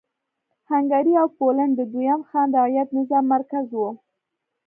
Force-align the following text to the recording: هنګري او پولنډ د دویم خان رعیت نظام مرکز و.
هنګري 0.69 1.13
او 1.21 1.27
پولنډ 1.37 1.73
د 1.77 1.81
دویم 1.93 2.21
خان 2.29 2.47
رعیت 2.57 2.89
نظام 2.97 3.25
مرکز 3.33 3.65
و. 3.71 3.79